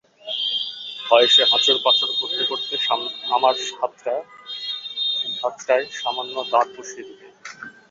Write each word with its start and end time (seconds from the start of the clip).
ভয়ে 1.05 1.27
সে 1.33 1.43
হাঁচড়পাঁচড় 1.51 2.13
করতে 2.19 2.43
করতে 2.49 2.75
আমার 3.35 3.55
হাতটায় 5.39 5.85
সামান্য 5.99 6.35
দাঁত 6.51 6.67
বসিয়ে 6.75 7.05
দিলে। 7.09 7.27